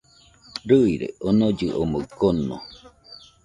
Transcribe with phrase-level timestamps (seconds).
[0.67, 2.55] Rɨire onollɨ omɨ kono